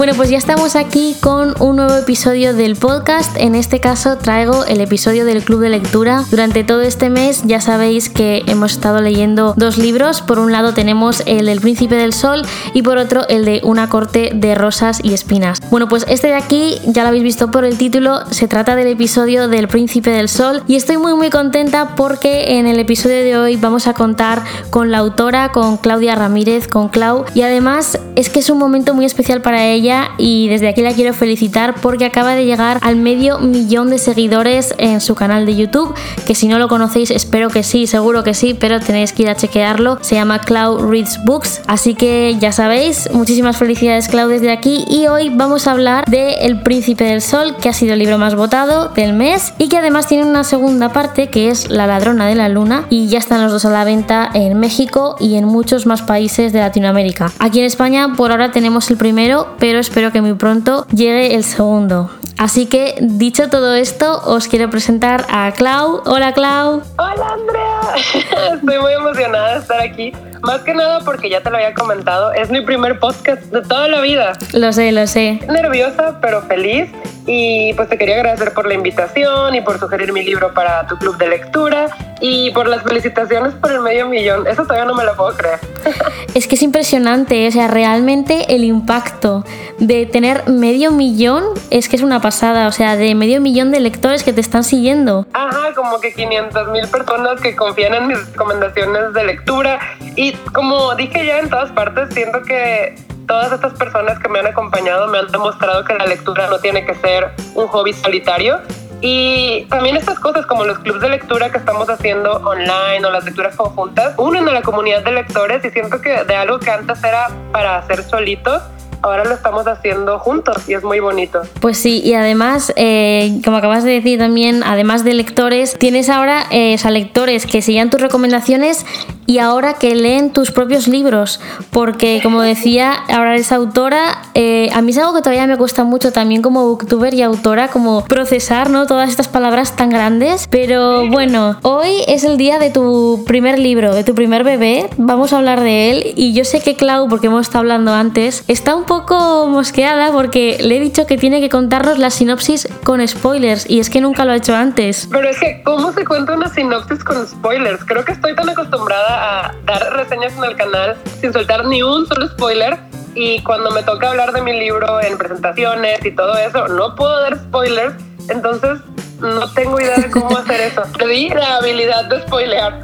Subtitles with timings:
[0.00, 3.36] Bueno, pues ya estamos aquí con un nuevo episodio del podcast.
[3.36, 6.24] En este caso traigo el episodio del Club de Lectura.
[6.30, 10.22] Durante todo este mes ya sabéis que hemos estado leyendo dos libros.
[10.22, 13.90] Por un lado tenemos el del Príncipe del Sol y por otro el de Una
[13.90, 15.58] corte de rosas y espinas.
[15.70, 18.24] Bueno, pues este de aquí ya lo habéis visto por el título.
[18.30, 22.66] Se trata del episodio del Príncipe del Sol y estoy muy muy contenta porque en
[22.66, 27.26] el episodio de hoy vamos a contar con la autora, con Claudia Ramírez, con Clau
[27.34, 30.92] y además es que es un momento muy especial para ella y desde aquí la
[30.92, 35.56] quiero felicitar porque acaba de llegar al medio millón de seguidores en su canal de
[35.56, 35.94] YouTube,
[36.26, 39.30] que si no lo conocéis espero que sí, seguro que sí, pero tenéis que ir
[39.30, 39.98] a chequearlo.
[40.02, 45.06] Se llama Cloud Reads Books, así que ya sabéis, muchísimas felicidades Clau desde aquí y
[45.06, 48.34] hoy vamos a hablar de El Príncipe del Sol, que ha sido el libro más
[48.34, 52.34] votado del mes y que además tiene una segunda parte que es La ladrona de
[52.34, 55.86] la luna y ya están los dos a la venta en México y en muchos
[55.86, 57.32] más países de Latinoamérica.
[57.38, 61.44] Aquí en España por ahora tenemos el primero, pero espero que muy pronto llegue el
[61.44, 62.10] segundo.
[62.38, 66.02] Así que, dicho todo esto, os quiero presentar a Clau.
[66.06, 66.82] Hola Clau.
[66.96, 68.54] Hola Andrea.
[68.54, 70.12] Estoy muy emocionada de estar aquí.
[70.42, 73.88] Más que nada porque ya te lo había comentado, es mi primer podcast de toda
[73.88, 74.32] la vida.
[74.54, 75.38] Lo sé, lo sé.
[75.48, 76.90] Nerviosa, pero feliz.
[77.32, 80.98] Y pues te quería agradecer por la invitación y por sugerir mi libro para tu
[80.98, 81.86] club de lectura
[82.20, 84.48] y por las felicitaciones por el medio millón.
[84.48, 85.60] Eso todavía no me lo puedo creer.
[86.34, 89.44] Es que es impresionante, o sea, realmente el impacto
[89.78, 93.80] de tener medio millón es que es una pasada, o sea, de medio millón de
[93.80, 95.26] lectores que te están siguiendo.
[95.32, 99.78] Ajá, como que 500 mil personas que confían en mis recomendaciones de lectura
[100.16, 102.94] y como dije ya en todas partes, siento que
[103.26, 106.84] todas estas personas que me han acompañado me han demostrado que la lectura no tiene
[106.84, 108.60] que ser un hobby solitario,
[109.02, 113.24] y también estas cosas como los clubes de lectura que estamos haciendo online o las
[113.24, 117.02] lecturas conjuntas unen a la comunidad de lectores y siento que de algo que antes
[117.02, 118.62] era para hacer solitos,
[119.02, 121.40] ahora lo estamos haciendo juntos y es muy bonito.
[121.60, 126.44] Pues sí, y además, eh, como acabas de decir también, además de lectores, tienes ahora
[126.50, 128.84] eh, lectores que sigan tus recomendaciones
[129.30, 131.40] y ahora que leen tus propios libros,
[131.70, 135.84] porque como decía, ahora eres autora, eh, a mí es algo que todavía me cuesta
[135.84, 138.86] mucho también como booktuber y autora, como procesar ¿no?
[138.86, 143.94] todas estas palabras tan grandes, pero bueno, hoy es el día de tu primer libro,
[143.94, 147.28] de tu primer bebé, vamos a hablar de él y yo sé que Clau, porque
[147.28, 151.48] hemos estado hablando antes, está un poco mosqueada porque le he dicho que tiene que
[151.48, 155.06] contarnos la sinopsis con spoilers y es que nunca lo ha hecho antes.
[155.12, 157.84] Pero es que, ¿cómo se cuenta una sinopsis con spoilers?
[157.84, 162.04] Creo que estoy tan acostumbrada a dar reseñas en el canal sin soltar ni un
[162.08, 162.80] solo spoiler.
[163.14, 167.20] Y cuando me toca hablar de mi libro en presentaciones y todo eso, no puedo
[167.20, 167.94] dar spoilers.
[168.28, 168.80] Entonces,
[169.20, 170.82] no tengo idea de cómo hacer eso.
[171.06, 172.82] Di la habilidad de spoilear.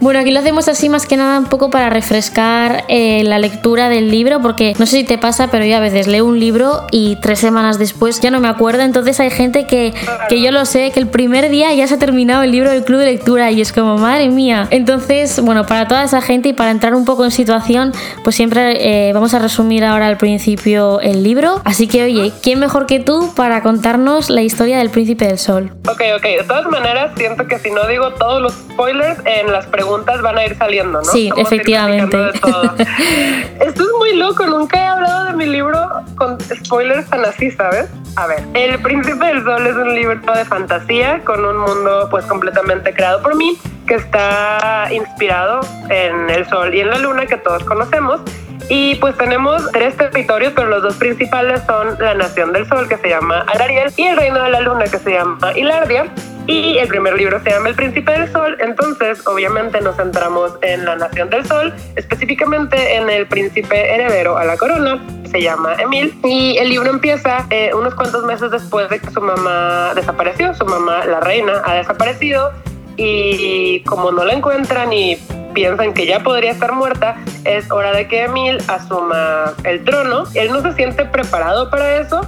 [0.00, 3.88] Bueno, aquí lo hacemos así más que nada un poco para refrescar eh, la lectura
[3.88, 6.86] del libro, porque no sé si te pasa, pero yo a veces leo un libro
[6.90, 8.82] y tres semanas después ya no me acuerdo.
[8.82, 9.94] Entonces hay gente que,
[10.28, 12.84] que yo lo sé, que el primer día ya se ha terminado el libro del
[12.84, 14.68] club de lectura y es como, madre mía.
[14.70, 17.92] Entonces, bueno, para toda esa gente y para entrar un poco en situación,
[18.22, 21.62] pues siempre eh, vamos a resumir ahora al principio el libro.
[21.64, 25.63] Así que, oye, ¿quién mejor que tú para contarnos la historia del príncipe del sol?
[25.88, 26.22] Ok, ok.
[26.22, 30.38] De todas maneras, siento que si no digo todos los spoilers, en las preguntas van
[30.38, 31.04] a ir saliendo, ¿no?
[31.04, 32.16] Sí, efectivamente.
[33.60, 34.46] Esto es muy loco.
[34.46, 35.78] Nunca he hablado de mi libro
[36.16, 37.88] con spoilers tan así, ¿sabes?
[38.16, 42.24] A ver, El Príncipe del Sol es un libro de fantasía con un mundo pues
[42.26, 45.60] completamente creado por mí que está inspirado
[45.90, 48.20] en el Sol y en la Luna que todos conocemos
[48.68, 52.96] y pues tenemos tres territorios, pero los dos principales son la Nación del Sol, que
[52.96, 56.06] se llama Alariel, y el Reino de la Luna, que se llama Hilardia.
[56.46, 60.84] Y el primer libro se llama El Príncipe del Sol, entonces obviamente nos centramos en
[60.84, 66.14] la Nación del Sol, específicamente en el príncipe heredero a la corona, se llama Emil,
[66.22, 70.66] y el libro empieza eh, unos cuantos meses después de que su mamá desapareció, su
[70.66, 72.52] mamá, la reina, ha desaparecido,
[72.96, 75.16] y como no la encuentran y
[75.54, 80.24] piensan que ya podría estar muerta, es hora de que Emil asuma el trono.
[80.34, 82.20] Él no se siente preparado para eso,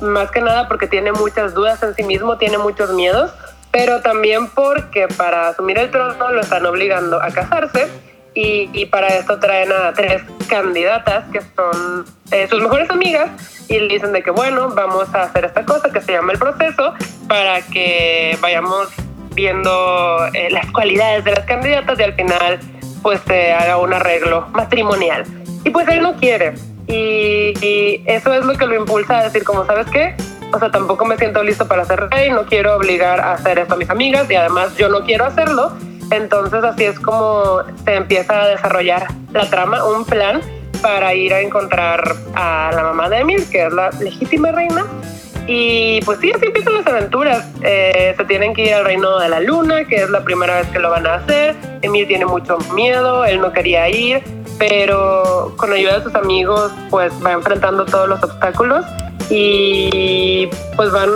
[0.00, 3.30] más que nada porque tiene muchas dudas en sí mismo, tiene muchos miedos,
[3.70, 7.88] pero también porque para asumir el trono lo están obligando a casarse.
[8.34, 13.30] Y, para esto traen a tres candidatas que son eh, sus mejores amigas
[13.68, 16.38] y le dicen de que bueno, vamos a hacer esta cosa que se llama el
[16.38, 16.94] proceso
[17.28, 18.88] para que vayamos
[19.34, 22.60] viendo eh, las cualidades de las candidatas y al final
[23.02, 25.24] pues se haga un arreglo matrimonial.
[25.64, 26.54] Y pues él no quiere.
[26.86, 30.14] Y, eso es lo que lo impulsa a decir, como sabes qué,
[30.52, 33.74] o sea, tampoco me siento listo para ser rey, no quiero obligar a hacer esto
[33.74, 35.72] a mis amigas y además yo no quiero hacerlo.
[36.10, 40.42] Entonces así es como se empieza a desarrollar la trama, un plan
[40.82, 44.84] para ir a encontrar a la mamá de Emil, que es la legítima reina.
[45.46, 47.46] Y pues sí, así empiezan las aventuras.
[47.62, 50.68] Eh, se tienen que ir al reino de la luna, que es la primera vez
[50.68, 51.56] que lo van a hacer.
[51.82, 54.22] Emil tiene mucho miedo, él no quería ir,
[54.58, 58.84] pero con ayuda de sus amigos pues va enfrentando todos los obstáculos
[59.30, 61.10] y pues van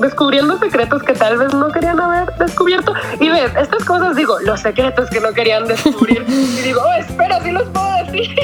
[0.00, 2.94] descubriendo secretos que tal vez no querían haber descubierto.
[3.20, 6.24] Y ves, estas cosas digo, los secretos que no querían descubrir.
[6.28, 8.36] y digo, oh, espera, sí los puedo decir.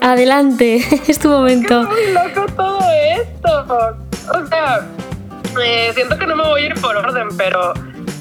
[0.00, 0.76] Adelante,
[1.06, 1.84] es tu momento.
[1.84, 2.80] Muy loco todo
[3.16, 3.96] esto.
[4.30, 4.80] O sea,
[5.62, 7.74] eh, siento que no me voy a ir por orden, pero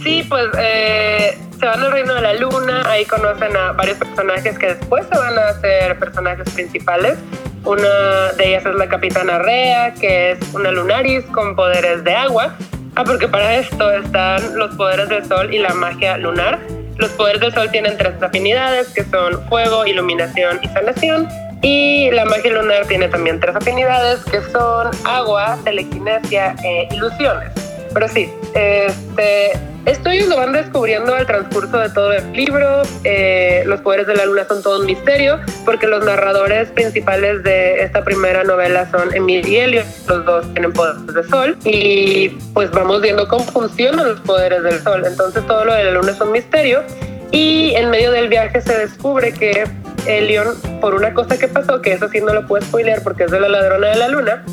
[0.04, 4.58] sí, pues eh, se van al reino de la luna, ahí conocen a varios personajes
[4.58, 7.18] que después se van a hacer personajes principales.
[7.64, 12.56] Una de ellas es la capitana Rea, que es una lunaris con poderes de agua.
[12.96, 16.60] Ah, porque para esto están los poderes del sol y la magia lunar.
[16.98, 21.30] Los poderes del sol tienen tres afinidades, que son fuego, iluminación y sanación.
[21.62, 27.52] Y la magia lunar tiene también tres afinidades, que son agua, telequinesia e ilusiones.
[27.94, 29.52] Pero sí, este,
[29.86, 32.84] esto ellos lo van descubriendo al transcurso de todo el libro.
[33.04, 37.84] Eh, los poderes de la luna son todo un misterio, porque los narradores principales de
[37.84, 39.86] esta primera novela son Emil y Elliot.
[40.08, 41.58] Los dos tienen poderes de sol.
[41.66, 45.04] Y pues vamos viendo cómo funcionan los poderes del sol.
[45.06, 46.84] Entonces todo lo de la luna es un misterio.
[47.32, 49.64] Y en medio del viaje se descubre que
[50.06, 53.32] Elion, por una cosa que pasó, que eso sí no lo puedo spoilear porque es
[53.32, 54.46] de la ladrona de la luna,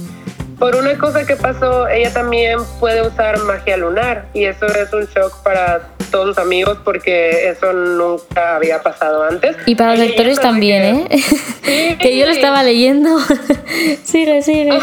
[0.58, 5.06] por una cosa que pasó, ella también puede usar magia lunar y eso es un
[5.06, 9.56] shock para todos sus amigos porque eso nunca había pasado antes.
[9.66, 11.96] Y para los lectores también, ¿eh?
[12.00, 13.18] que yo lo estaba leyendo.
[14.02, 14.76] sigue, sigue.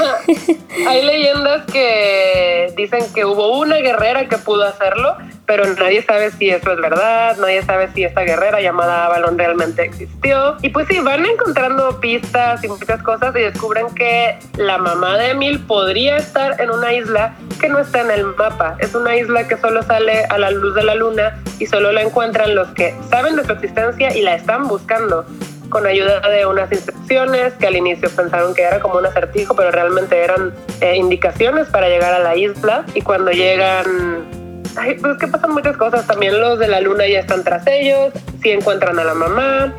[0.87, 6.49] Hay leyendas que dicen que hubo una guerrera que pudo hacerlo, pero nadie sabe si
[6.49, 10.57] eso es verdad, nadie sabe si esta guerrera llamada Avalon realmente existió.
[10.61, 15.31] Y pues sí, van encontrando pistas y muchas cosas y descubren que la mamá de
[15.31, 18.75] Emil podría estar en una isla que no está en el mapa.
[18.79, 22.01] Es una isla que solo sale a la luz de la luna y solo la
[22.01, 25.25] encuentran los que saben de su existencia y la están buscando
[25.69, 29.71] con ayuda de unas instrucciones que al inicio pensaron que era como un acertijo, pero
[29.71, 32.85] realmente eran eh, indicaciones para llegar a la isla.
[32.93, 34.44] Y cuando llegan
[34.77, 36.05] Ay, pues que pasan muchas cosas.
[36.05, 38.13] También los de la luna ya están tras ellos.
[38.41, 39.73] Sí encuentran a la mamá.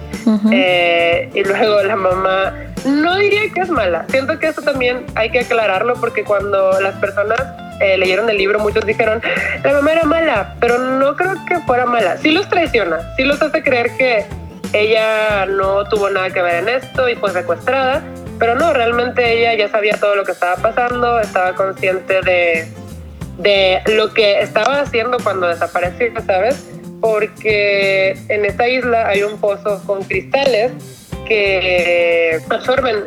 [0.52, 2.54] Eh, y luego la mamá,
[2.84, 4.04] no diría que es mala.
[4.08, 7.40] Siento que eso también hay que aclararlo porque cuando las personas
[7.80, 9.20] eh, leyeron el libro, muchos dijeron,
[9.62, 12.16] la mamá era mala, pero no creo que fuera mala.
[12.16, 14.26] Sí los traiciona, sí los hace creer que
[14.72, 18.02] ella no tuvo nada que ver en esto y fue secuestrada,
[18.38, 22.68] pero no, realmente ella ya sabía todo lo que estaba pasando, estaba consciente de
[23.38, 26.64] de lo que estaba haciendo cuando desapareció, ¿sabes?
[27.00, 30.72] Porque en esta isla hay un pozo con cristales
[31.26, 33.04] que absorben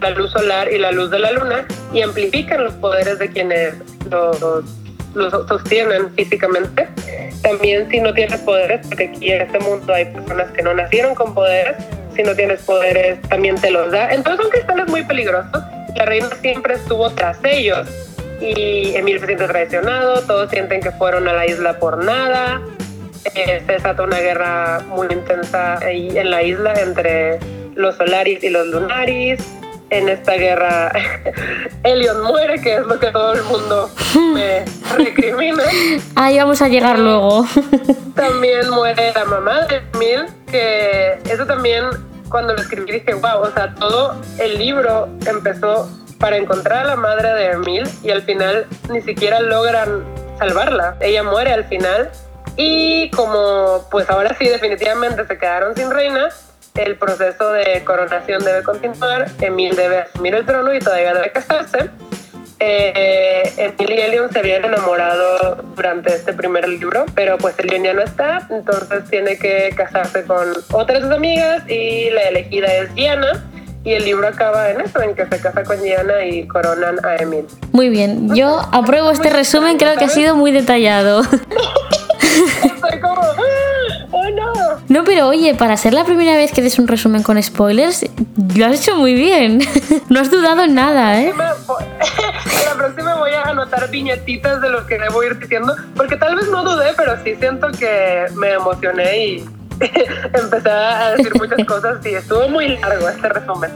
[0.00, 3.74] la luz solar y la luz de la luna y amplifican los poderes de quienes
[4.10, 4.64] los,
[5.14, 6.88] los sostienen físicamente.
[7.42, 11.14] También si no tienes poderes, porque aquí en este mundo hay personas que no nacieron
[11.14, 11.76] con poderes,
[12.14, 14.12] si no tienes poderes también te los da.
[14.12, 15.62] Entonces son cristales muy peligrosos.
[15.96, 18.11] La reina siempre estuvo tras ellos
[18.42, 22.60] y Emil se siente traicionado, todos sienten que fueron a la isla por nada.
[23.34, 27.38] Eh, se desata una guerra muy intensa ahí en la isla entre
[27.74, 29.40] los Solaris y los Lunaris.
[29.90, 30.90] En esta guerra,
[31.84, 33.90] Elion muere, que es lo que todo el mundo
[34.34, 34.64] me
[34.96, 35.62] recrimina.
[36.16, 37.46] Ahí vamos a llegar luego.
[38.16, 41.84] También muere la mamá de Emil, que eso también,
[42.30, 45.88] cuando lo escribí, dije, wow, o sea, todo el libro empezó
[46.22, 50.04] para encontrar a la madre de Emil y al final ni siquiera logran
[50.38, 50.96] salvarla.
[51.00, 52.12] Ella muere al final
[52.56, 56.28] y como pues ahora sí definitivamente se quedaron sin reina,
[56.76, 61.90] el proceso de coronación debe continuar, Emil debe asumir el trono y todavía debe casarse.
[62.60, 67.94] Eh, Emil y Elion se habían enamorado durante este primer libro, pero pues Elion ya
[67.94, 73.44] no está, entonces tiene que casarse con otras amigas y la elegida es Diana
[73.84, 77.16] y el libro acaba en eso, en que se casa con Diana y coronan a
[77.16, 77.46] Emil.
[77.72, 81.22] Muy bien, yo apruebo este resumen, creo que ha sido muy detallado.
[82.64, 83.20] Estoy como,
[84.12, 84.52] oh no.
[84.88, 88.06] No, pero oye, para ser la primera vez que des un resumen con spoilers,
[88.56, 89.60] lo has hecho muy bien.
[90.08, 91.32] No has dudado en nada, ¿eh?
[91.36, 96.48] La próxima voy a anotar viñetitas de lo que debo ir diciendo, porque tal vez
[96.48, 99.44] no dudé, pero sí siento que me emocioné y
[100.32, 103.70] empecé a decir muchas cosas y estuvo muy largo este resumen.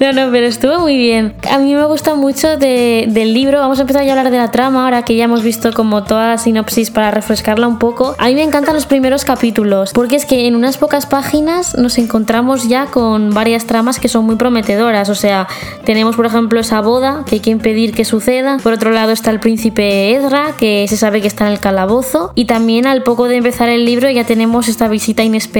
[0.00, 1.34] No, no, pero estuvo muy bien.
[1.50, 3.58] A mí me gusta mucho del libro.
[3.58, 6.28] Vamos a empezar a hablar de la trama ahora que ya hemos visto como toda
[6.28, 8.14] la sinopsis para refrescarla un poco.
[8.18, 11.98] A mí me encantan los primeros capítulos porque es que en unas pocas páginas nos
[11.98, 15.08] encontramos ya con varias tramas que son muy prometedoras.
[15.08, 15.46] O sea,
[15.84, 18.58] tenemos por ejemplo esa boda que hay que impedir que suceda.
[18.62, 22.32] Por otro lado está el príncipe Ezra que se sabe que está en el calabozo.
[22.34, 25.51] Y también al poco de empezar el libro ya tenemos esta visita inesperada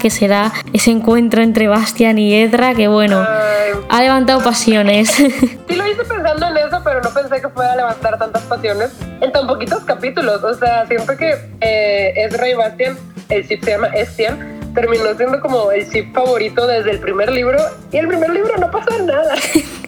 [0.00, 3.24] que será ese encuentro entre Bastian y Ezra que bueno
[3.88, 5.10] ha levantado pasiones.
[5.68, 8.92] Sí lo hice pensando en eso, pero no pensé que fuera a levantar tantas pasiones
[9.20, 10.42] en tan poquitos capítulos.
[10.44, 12.96] O sea, siempre que eh, Ezra y Bastian,
[13.28, 17.58] el chip se llama Estian, terminó siendo como el chip favorito desde el primer libro
[17.90, 19.34] y el primer libro no pasa nada.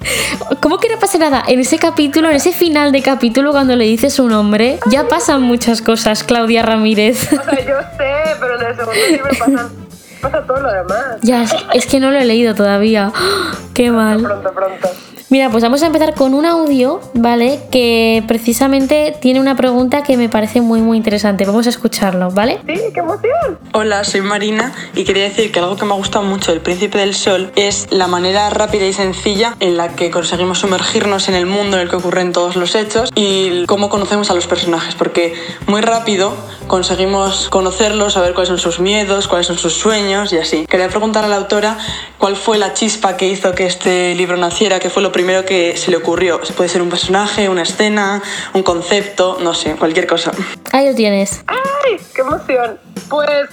[0.61, 1.45] ¿Cómo que no pasa nada?
[1.47, 5.43] En ese capítulo, en ese final de capítulo, cuando le dice su nombre, ya pasan
[5.43, 7.33] muchas cosas, Claudia Ramírez.
[7.33, 9.89] O sea, yo sé, pero en el segundo libro pasan
[10.21, 11.19] pasa todo lo demás.
[11.23, 13.13] Ya, es, que no lo he leído todavía.
[13.75, 14.23] Qué mal.
[14.23, 14.89] Pronto, pronto.
[15.31, 17.61] Mira, pues vamos a empezar con un audio, ¿vale?
[17.71, 21.45] Que precisamente tiene una pregunta que me parece muy, muy interesante.
[21.45, 22.61] Vamos a escucharlo, ¿vale?
[22.67, 23.59] Sí, qué emoción.
[23.75, 26.97] Hola, soy Marina y quería decir que algo que me ha gustado mucho del Príncipe
[26.97, 31.45] del Sol es la manera rápida y sencilla en la que conseguimos sumergirnos en el
[31.45, 35.35] mundo en el que ocurren todos los hechos y cómo conocemos a los personajes, porque
[35.67, 36.35] muy rápido
[36.69, 40.67] conseguimos conocerlos, saber cuáles son sus miedos, cuáles son sus sueños y así.
[40.67, 41.77] Quería preguntar a la autora
[42.17, 45.77] cuál fue la chispa que hizo que este libro naciera, qué fue lo primero que
[45.77, 46.41] se le ocurrió.
[46.57, 48.23] Puede ser un personaje, una escena,
[48.55, 50.31] un concepto, no sé, cualquier cosa.
[50.71, 51.43] Ahí lo tienes.
[51.49, 52.79] ¡Ay, qué emoción!
[53.11, 53.49] Pues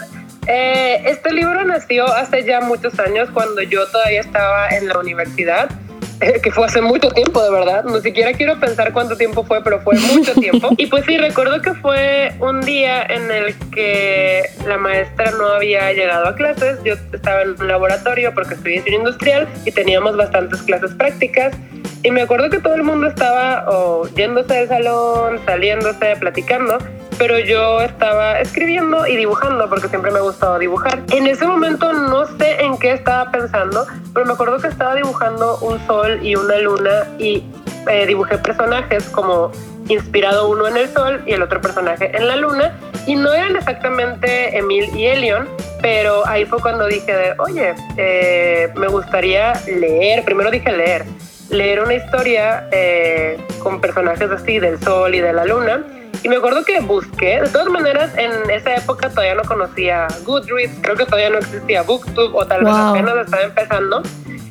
[0.45, 5.71] eh, este libro nació hace ya muchos años cuando yo todavía estaba en la universidad
[6.43, 7.83] que fue hace mucho tiempo, de verdad.
[7.83, 10.69] No siquiera quiero pensar cuánto tiempo fue, pero fue mucho tiempo.
[10.77, 15.91] Y pues sí, recuerdo que fue un día en el que la maestra no había
[15.93, 16.79] llegado a clases.
[16.83, 21.55] Yo estaba en un laboratorio porque estudié diseño industrial y teníamos bastantes clases prácticas.
[22.03, 26.77] Y me acuerdo que todo el mundo estaba o yéndose del salón, saliéndose, platicando
[27.17, 31.03] pero yo estaba escribiendo y dibujando porque siempre me ha gustado dibujar.
[31.11, 35.57] En ese momento no sé en qué estaba pensando, pero me acuerdo que estaba dibujando
[35.59, 37.43] un sol y una luna y
[37.87, 39.51] eh, dibujé personajes como
[39.87, 43.55] inspirado uno en el sol y el otro personaje en la luna y no eran
[43.55, 45.47] exactamente Emil y Elion,
[45.81, 51.05] pero ahí fue cuando dije de, oye, eh, me gustaría leer, primero dije leer,
[51.49, 55.83] leer una historia eh, con personajes así del sol y de la luna
[56.25, 60.79] y me acuerdo que busqué, de todas maneras, en esa época todavía no conocía Goodreads,
[60.81, 64.01] creo que todavía no existía Booktube o tal vez apenas estaba empezando.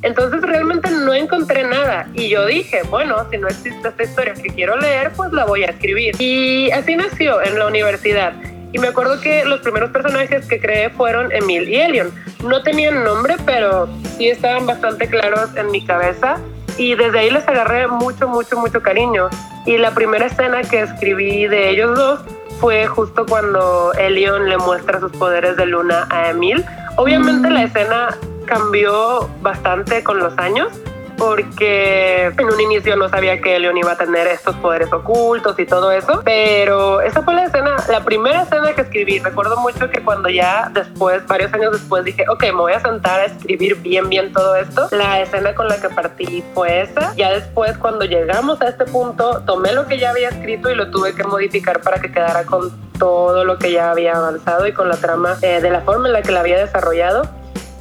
[0.02, 4.50] Entonces realmente no encontré nada y yo dije, bueno, si no existe esta historia que
[4.50, 6.14] quiero leer, pues la voy a escribir.
[6.20, 8.34] Y así nació en la universidad.
[8.70, 12.14] Y me acuerdo que los primeros personajes que creé fueron Emil y Elion.
[12.44, 16.38] No tenían nombre, pero sí estaban bastante claros en mi cabeza
[16.76, 19.28] y desde ahí les agarré mucho, mucho, mucho cariño.
[19.66, 22.20] Y la primera escena que escribí de ellos dos
[22.60, 26.64] fue justo cuando Elion le muestra sus poderes de luna a Emil.
[26.96, 27.64] Obviamente la mm.
[27.64, 30.68] escena cambió bastante con los años,
[31.16, 35.66] porque en un inicio no sabía que Leon iba a tener estos poderes ocultos y
[35.66, 39.18] todo eso, pero esa fue la escena, la primera escena que escribí.
[39.18, 43.20] Recuerdo mucho que cuando ya después, varios años después, dije, ok, me voy a sentar
[43.20, 44.88] a escribir bien, bien todo esto.
[44.90, 47.14] La escena con la que partí fue esa.
[47.16, 50.90] Ya después, cuando llegamos a este punto, tomé lo que ya había escrito y lo
[50.90, 54.88] tuve que modificar para que quedara con todo lo que ya había avanzado y con
[54.88, 57.28] la trama eh, de la forma en la que la había desarrollado.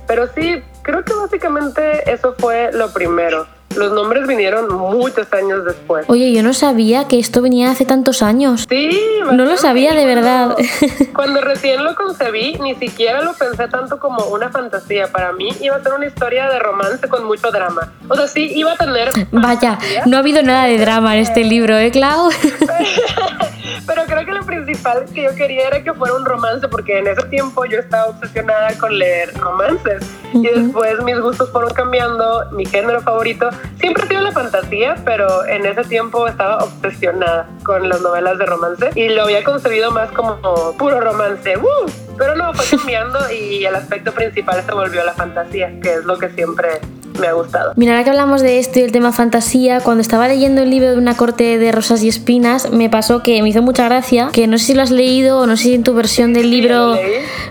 [0.07, 3.47] Pero sí, creo que básicamente eso fue lo primero.
[3.75, 6.05] Los nombres vinieron muchos años después.
[6.07, 8.67] Oye, yo no sabía que esto venía hace tantos años.
[8.69, 8.91] Sí,
[9.25, 10.55] no lo sabía de verdad.
[11.15, 15.11] Cuando recién lo concebí, ni siquiera lo pensé tanto como una fantasía.
[15.11, 17.91] Para mí iba a ser una historia de romance con mucho drama.
[18.07, 19.09] O sea, sí, iba a tener...
[19.31, 22.29] Vaya, no ha habido nada de drama en este libro, ¿eh, Clau?
[23.85, 27.07] Pero creo que lo principal que yo quería era que fuera un romance, porque en
[27.07, 30.03] ese tiempo yo estaba obsesionada con leer romances.
[30.33, 33.49] Y después mis gustos fueron cambiando, mi género favorito
[33.79, 38.45] siempre ha sido la fantasía, pero en ese tiempo estaba obsesionada con las novelas de
[38.45, 40.39] romance y lo había concebido más como
[40.77, 41.57] puro romance.
[41.57, 41.91] ¡Uh!
[42.17, 46.17] Pero no, fue cambiando y el aspecto principal se volvió la fantasía, que es lo
[46.17, 46.79] que siempre
[47.19, 47.73] me ha gustado.
[47.75, 50.91] Mira, ahora que hablamos de esto y el tema fantasía, cuando estaba leyendo el libro
[50.91, 54.47] de una corte de rosas y espinas, me pasó que me hizo mucha gracia, que
[54.47, 56.95] no sé si lo has leído o no sé si en tu versión del libro...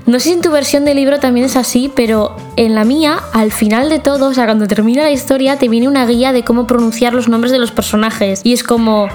[0.07, 3.21] No sé si en tu versión del libro también es así, pero en la mía,
[3.33, 6.45] al final de todo, o sea, cuando termina la historia, te viene una guía de
[6.45, 8.40] cómo pronunciar los nombres de los personajes.
[8.45, 9.09] Y es como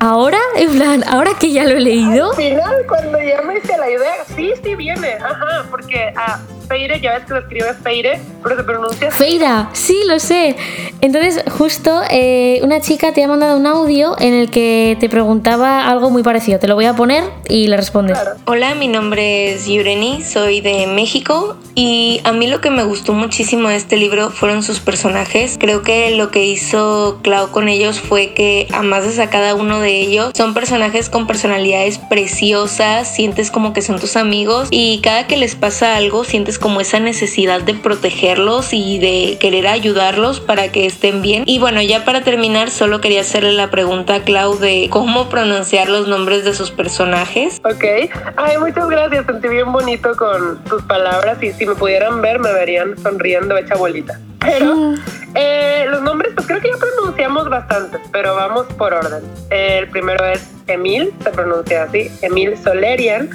[0.00, 0.38] ¿Ahora?
[0.56, 2.30] En plan, ¿ahora que ya lo he leído?
[2.30, 7.00] Al final, cuando ya me hice la idea, sí, sí viene, ajá, porque a Feire,
[7.00, 10.54] ya ves que lo escribe Feire, pero se pronuncia Feira, sí, lo sé.
[11.00, 15.88] Entonces, justo eh, una chica te ha mandado un audio en el que te preguntaba
[15.88, 16.58] algo muy parecido.
[16.58, 18.18] Te lo voy a poner y le respondes.
[18.18, 18.38] Claro.
[18.44, 23.14] Hola, mi nombre es Yureni, soy de México y a mí lo que me gustó
[23.14, 25.56] muchísimo de este libro fueron sus personajes.
[25.58, 29.87] Creo que lo que hizo Clau con ellos fue que amasas a cada uno de
[29.92, 30.32] ellos.
[30.34, 35.54] Son personajes con personalidades preciosas, sientes como que son tus amigos y cada que les
[35.54, 41.22] pasa algo sientes como esa necesidad de protegerlos y de querer ayudarlos para que estén
[41.22, 41.44] bien.
[41.46, 45.88] Y bueno, ya para terminar, solo quería hacerle la pregunta a Clau de cómo pronunciar
[45.88, 47.60] los nombres de sus personajes.
[47.64, 48.10] Ok.
[48.36, 49.26] Ay, muchas gracias.
[49.26, 53.74] Sentí bien bonito con tus palabras y si me pudieran ver me verían sonriendo hecha
[53.76, 54.18] bolita.
[54.40, 54.94] Pero
[55.34, 59.22] eh, los nombres, pues creo que ya pronunciamos bastantes, pero vamos por orden.
[59.50, 63.28] El primero es Emil, se pronuncia así, Emil Solerian.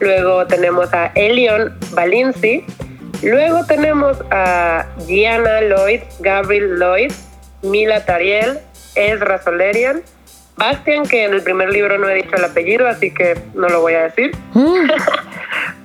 [0.00, 2.64] Luego tenemos a Elion Valinci.
[3.22, 7.12] Luego tenemos a Gianna Lloyd, Gabriel Lloyd,
[7.62, 8.58] Mila Tariel,
[8.94, 10.02] Ezra Solerian.
[10.56, 13.80] Bastian, que en el primer libro no he dicho el apellido, así que no lo
[13.80, 14.36] voy a decir.
[14.54, 14.90] Mm,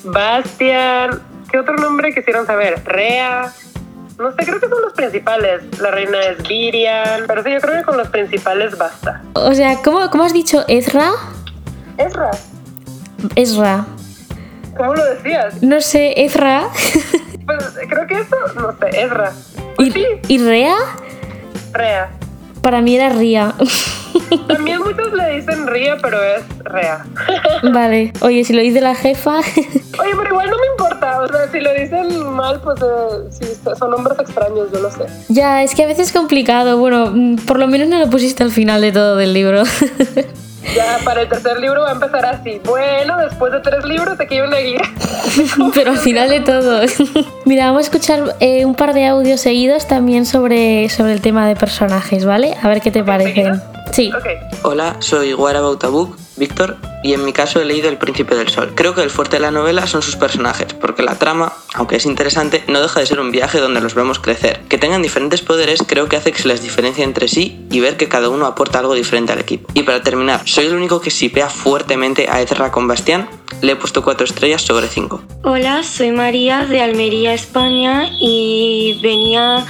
[0.12, 2.82] Bastian, ¿qué otro nombre quisieron saber?
[2.84, 3.54] Rea.
[4.18, 5.62] No sé, creo que son los principales.
[5.80, 7.24] La reina es Virian.
[7.28, 9.22] Pero sí, yo creo que con los principales basta.
[9.34, 11.12] o sea, ¿cómo, cómo has dicho Ezra?
[11.98, 12.32] Ezra,
[13.36, 13.86] Ezra.
[14.76, 15.62] ¿cómo lo decías?
[15.62, 16.68] No sé, Ezra.
[17.46, 19.34] Pues creo que eso, no sé, Ezra.
[19.78, 20.76] ¿Y, Pues sí, ¿Y Rea?
[21.74, 22.10] Rea.
[22.62, 23.54] Para mí era Ria.
[24.48, 27.06] También muchos le dicen Ría, pero es Rea.
[27.74, 28.14] vale.
[28.22, 29.40] Oye, si lo dice la jefa.
[29.40, 30.83] Oye, pero igual no me importa.
[31.04, 33.46] O sea, si lo dicen mal, pues eh, sí,
[33.78, 35.06] son nombres extraños, yo lo sé.
[35.30, 36.78] ya, es que a veces es complicado.
[36.78, 39.64] Bueno, mm, por lo menos no lo pusiste al final de todo del libro.
[40.76, 42.60] Ya para el tercer libro va a empezar así.
[42.64, 44.82] Bueno, después de tres libros, aquí hay una guía.
[45.74, 46.82] Pero al final de todo.
[47.46, 51.48] Mira, vamos a escuchar eh, un par de audios seguidos también sobre, sobre el tema
[51.48, 52.56] de personajes, ¿vale?
[52.62, 53.62] A ver qué te parecen.
[53.92, 54.12] Sí.
[54.16, 54.64] Ok.
[54.64, 58.36] Hola, soy What About a Book, Víctor, y en mi caso he leído El Príncipe
[58.36, 58.72] del Sol.
[58.76, 62.06] Creo que el fuerte de la novela son sus personajes, porque la trama, aunque es
[62.06, 64.62] interesante, no deja de ser un viaje donde los vemos crecer.
[64.70, 67.98] Que tengan diferentes poderes creo que hace que se les diferencie entre sí y ver
[67.98, 69.70] que cada uno aporta algo diferente al equipo.
[69.74, 73.30] Y para terminar, soy el único que sipea fuertemente a Ezra con Bastián,
[73.62, 75.22] le he puesto 4 estrellas sobre 5.
[75.44, 79.66] Hola, soy María de Almería, España y venía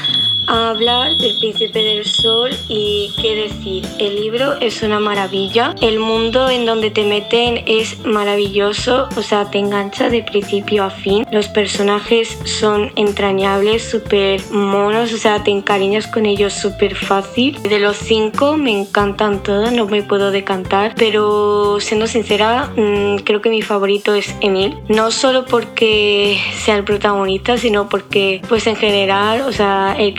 [0.48, 6.00] a hablar del Príncipe del Sol y qué decir, el libro es una maravilla, el
[6.00, 11.26] mundo en donde te meten es maravilloso, o sea, te engancha de principio a fin,
[11.32, 17.62] los personajes son entrañables, súper monos, o sea, te encariñas con ellos súper fácil.
[17.64, 23.42] De los cinco me encantan todos, no me puedo decantar, pero siendo sincera, mm, creo
[23.42, 28.76] que mi favorito es Emil, no solo porque sea el protagonista, sino porque pues en
[28.76, 30.14] general, o sea, el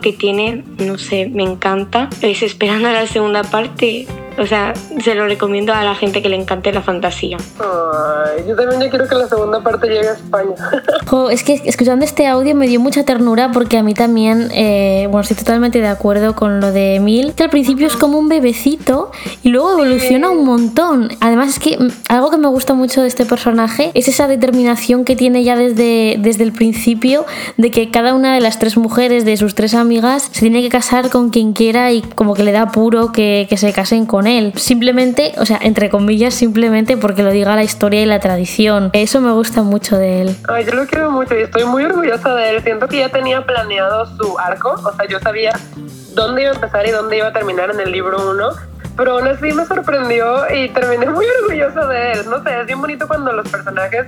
[0.00, 2.08] que tiene, no sé, me encanta.
[2.22, 4.06] Es esperando la segunda parte,
[4.40, 4.72] o sea,
[5.04, 7.36] se lo recomiendo a la gente que le encante la fantasía.
[7.58, 10.54] Ay, yo también ya quiero que la segunda parte llegue a España.
[11.06, 15.08] Jo, es que escuchando este audio me dio mucha ternura porque a mí también, eh,
[15.10, 18.28] bueno, estoy totalmente de acuerdo con lo de Emil, que al principio es como un
[18.28, 19.10] bebecito
[19.42, 21.10] y luego evoluciona un montón.
[21.20, 21.76] Además es que
[22.08, 26.16] algo que me gusta mucho de este personaje es esa determinación que tiene ya desde,
[26.20, 27.26] desde el principio
[27.56, 30.68] de que cada una de las tres mujeres, de sus tres amigas, se tiene que
[30.68, 34.26] casar con quien quiera y como que le da puro que, que se casen con
[34.26, 34.29] él.
[34.56, 38.90] Simplemente, o sea, entre comillas, simplemente porque lo diga la historia y la tradición.
[38.92, 40.36] Eso me gusta mucho de él.
[40.48, 42.62] Ay, yo lo quiero mucho y estoy muy orgullosa de él.
[42.62, 45.52] Siento que ya tenía planeado su arco, o sea, yo sabía
[46.14, 48.48] dónde iba a empezar y dónde iba a terminar en el libro 1.
[48.96, 52.20] Pero aún así me sorprendió y terminé muy orgullosa de él.
[52.28, 54.06] No sé, es bien bonito cuando los personajes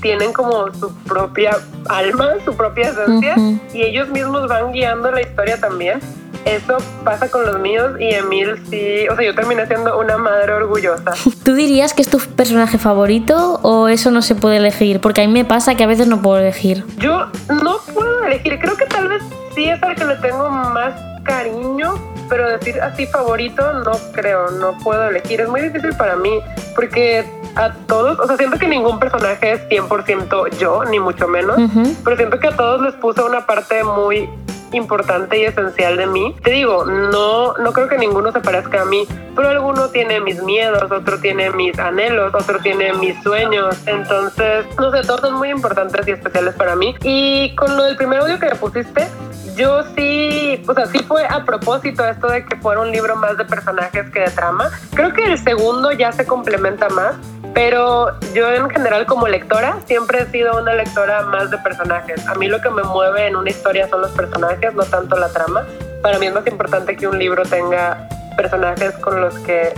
[0.00, 1.56] tienen como su propia
[1.88, 3.60] alma, su propia esencia Ujú.
[3.72, 6.00] y ellos mismos van guiando la historia también.
[6.44, 10.52] Eso pasa con los míos y Emil sí, o sea, yo terminé siendo una madre
[10.52, 11.12] orgullosa.
[11.44, 15.00] ¿Tú dirías que es tu personaje favorito o eso no se puede elegir?
[15.00, 16.84] Porque a mí me pasa que a veces no puedo elegir.
[16.98, 19.22] Yo no puedo elegir, creo que tal vez
[19.54, 21.94] sí es al que le tengo más cariño,
[22.28, 25.40] pero decir así favorito no creo, no puedo elegir.
[25.42, 26.40] Es muy difícil para mí
[26.74, 27.24] porque
[27.54, 31.56] a todos, o sea, siento que ningún personaje es 100% yo, ni mucho menos,
[32.02, 34.28] pero siento que a todos les puso una parte muy
[34.72, 36.34] importante y esencial de mí.
[36.42, 40.42] Te digo, no, no creo que ninguno se parezca a mí, pero alguno tiene mis
[40.42, 43.76] miedos, otro tiene mis anhelos, otro tiene mis sueños.
[43.86, 46.94] Entonces, no sé, todos son muy importantes y especiales para mí.
[47.02, 49.08] Y con lo del primer audio que me pusiste,
[49.56, 53.36] yo sí, o sea, sí fue a propósito esto de que fuera un libro más
[53.36, 54.70] de personajes que de trama.
[54.94, 57.16] Creo que el segundo ya se complementa más,
[57.54, 62.26] pero yo en general como lectora siempre he sido una lectora más de personajes.
[62.26, 65.28] A mí lo que me mueve en una historia son los personajes, no tanto la
[65.28, 65.66] trama.
[66.02, 69.72] Para mí es más importante que un libro tenga personajes con los que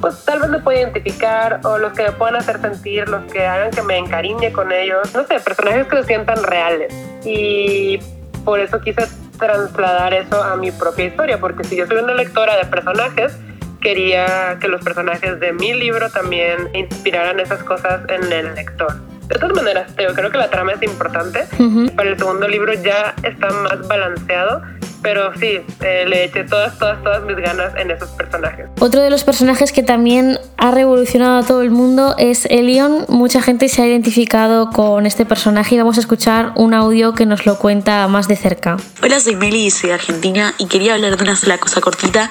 [0.00, 3.46] pues tal vez me pueda identificar o los que me puedan hacer sentir, los que
[3.46, 5.14] hagan que me encariñe con ellos.
[5.14, 6.94] No sé, personajes que se sientan reales.
[7.24, 7.98] Y
[8.44, 9.06] por eso quise
[9.38, 13.36] trasladar eso a mi propia historia, porque si yo soy una lectora de personajes,
[13.80, 19.09] quería que los personajes de mi libro también inspiraran esas cosas en el lector.
[19.30, 21.46] De todas maneras, yo creo que la trama es importante.
[21.94, 24.60] Para el segundo libro ya está más balanceado
[25.02, 28.66] pero sí, eh, le eché todas, todas, todas mis ganas en esos personajes.
[28.78, 33.06] Otro de los personajes que también ha revolucionado a todo el mundo es Elion.
[33.08, 37.26] Mucha gente se ha identificado con este personaje y vamos a escuchar un audio que
[37.26, 38.76] nos lo cuenta más de cerca.
[39.02, 42.28] Hola, soy Meli y soy argentina y quería hablar de una sola cosa cortita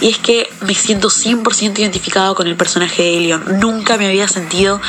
[0.00, 3.60] y es que me siento 100% identificado con el personaje de Elion.
[3.60, 4.80] Nunca me había sentido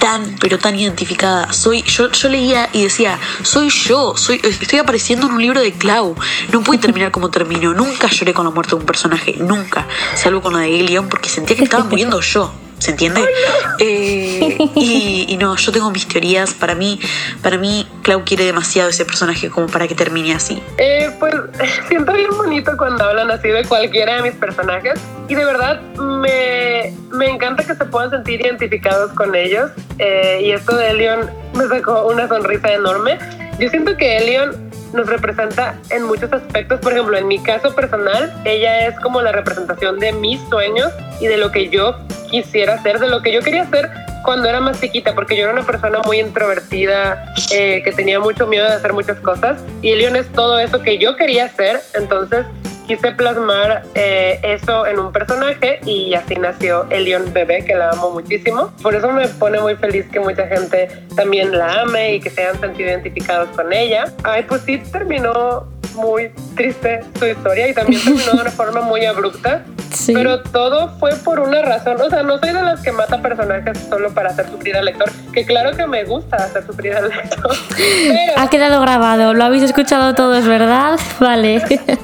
[0.00, 1.52] tan, pero tan identificada.
[1.52, 5.72] Soy, yo, yo leía y decía, soy yo, soy, estoy apareciendo en un libro de
[5.72, 6.16] Clau.
[6.52, 7.74] No puedo terminar como terminó.
[7.74, 9.86] Nunca lloré con la muerte de un personaje, nunca.
[10.14, 12.52] Salvo con la de Elion porque sentía que estaba muriendo yo.
[12.78, 13.20] ¿Se entiende?
[13.80, 16.54] Eh, y, no, yo tengo mis teorías.
[16.54, 16.98] Para mí,
[17.42, 20.62] para mí, Clau quiere demasiado ese personaje como para que termine así.
[20.78, 21.34] Eh, pues
[21.88, 25.00] siento bien bonito cuando hablan así de cualquiera de mis personajes.
[25.28, 29.70] Y de verdad me, me encanta que se puedan sentir identificados con ellos.
[29.98, 33.18] Eh, y esto de Elion me sacó una sonrisa enorme.
[33.58, 36.80] Yo siento que Elion nos representa en muchos aspectos.
[36.80, 41.26] Por ejemplo, en mi caso personal, ella es como la representación de mis sueños y
[41.26, 41.96] de lo que yo
[42.30, 43.90] quisiera hacer, de lo que yo quería hacer
[44.24, 48.46] cuando era más chiquita, porque yo era una persona muy introvertida, eh, que tenía mucho
[48.46, 52.44] miedo de hacer muchas cosas, y Leon es todo eso que yo quería hacer, entonces
[52.88, 58.10] quise plasmar eh, eso en un personaje y así nació Elion Bebé, que la amo
[58.10, 58.72] muchísimo.
[58.82, 62.42] Por eso me pone muy feliz que mucha gente también la ame y que se
[62.42, 64.06] hayan sentido identificados con ella.
[64.24, 69.04] Ay, pues sí, terminó muy triste su historia y también terminó de una forma muy
[69.04, 69.64] abrupta.
[69.92, 70.12] Sí.
[70.14, 72.00] Pero todo fue por una razón.
[72.00, 75.10] O sea, no soy de las que mata personajes solo para hacer sufrir al lector,
[75.32, 77.52] que claro que me gusta hacer sufrir al lector.
[78.36, 80.98] Ha quedado grabado, lo habéis escuchado todos, ¿verdad?
[81.20, 81.62] Vale.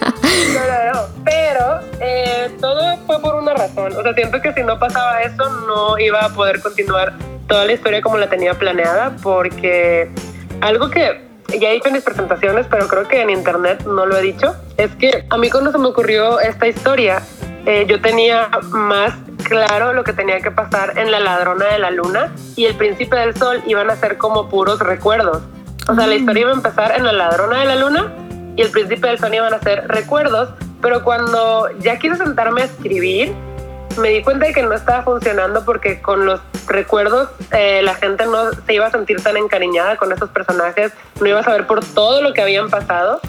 [0.54, 3.92] No, no, Pero eh, todo fue por una razón.
[3.96, 7.14] O sea, siento que si no pasaba eso, no iba a poder continuar
[7.48, 10.10] toda la historia como la tenía planeada, porque
[10.60, 14.16] algo que ya he dicho en mis presentaciones, pero creo que en internet no lo
[14.16, 17.22] he dicho, es que a mí cuando se me ocurrió esta historia,
[17.66, 21.90] eh, yo tenía más claro lo que tenía que pasar en La Ladrona de la
[21.90, 25.42] Luna y El Príncipe del Sol iban a ser como puros recuerdos.
[25.88, 26.18] O sea, la mm.
[26.18, 28.12] historia iba a empezar en La Ladrona de la Luna
[28.56, 32.64] y El Príncipe del Sol iban a ser recuerdos, pero cuando ya quise sentarme a
[32.64, 33.34] escribir,
[33.98, 38.26] me di cuenta de que no estaba funcionando porque con los recuerdos eh, la gente
[38.26, 41.84] no se iba a sentir tan encariñada con esos personajes, no iba a saber por
[41.84, 43.20] todo lo que habían pasado.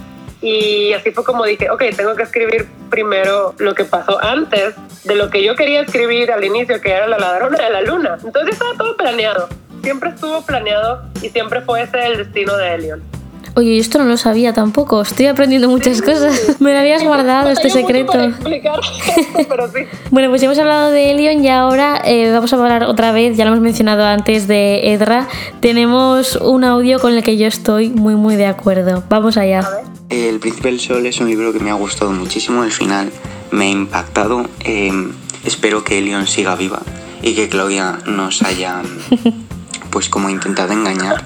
[0.41, 5.15] Y así fue como dije, ok, tengo que escribir primero lo que pasó antes de
[5.15, 8.17] lo que yo quería escribir al inicio, que era la ladrona de la luna.
[8.23, 9.47] Entonces estaba todo planeado,
[9.81, 13.03] siempre estuvo planeado y siempre fue ese el destino de Elion.
[13.57, 15.01] Oye, esto no lo sabía tampoco.
[15.01, 16.59] Estoy aprendiendo muchas cosas.
[16.59, 18.11] Me lo habías guardado este secreto.
[20.11, 23.45] bueno, pues hemos hablado de Elion y ahora eh, vamos a hablar otra vez, ya
[23.45, 25.29] lo hemos mencionado antes, de Edra.
[25.61, 29.05] Tenemos un audio con el que yo estoy muy, muy de acuerdo.
[29.07, 29.65] Vamos allá.
[30.09, 32.65] El Príncipe del Sol es un libro que me ha gustado muchísimo.
[32.65, 33.09] El final
[33.51, 34.45] me ha impactado.
[34.65, 35.13] Em,
[35.45, 36.81] espero que Elion siga viva
[37.21, 38.81] y que Claudia nos haya,
[39.91, 41.23] pues, como intentado engañar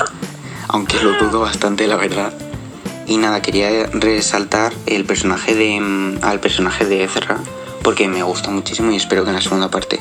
[0.69, 2.31] aunque lo dudo bastante, la verdad.
[3.07, 7.37] Y nada, quería resaltar el personaje de, mm, al personaje de Ezra,
[7.83, 9.99] porque me gusta muchísimo y espero que en la segunda parte